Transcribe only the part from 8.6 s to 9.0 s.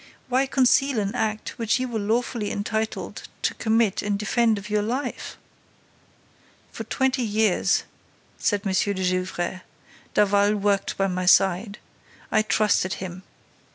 M. de